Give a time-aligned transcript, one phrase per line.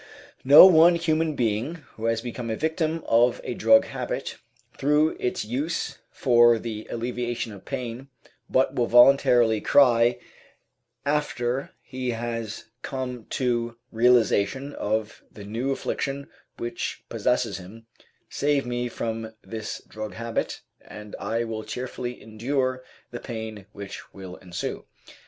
[0.43, 4.39] Not one human being who has become a victim of a drug habit
[4.75, 8.07] through its use for the alleviation of pain
[8.49, 10.17] but will voluntarily cry
[11.05, 17.85] after he has come to realization of the new affliction which possesses him,
[18.27, 24.37] "save me from this drug habit, and I will cheerfully endure the pain which will
[24.37, 24.83] ensue."